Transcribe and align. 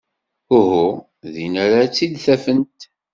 Uhu. 0.57 0.85
Din 1.33 1.53
ara 1.63 1.79
tt-id-afent. 1.89 2.79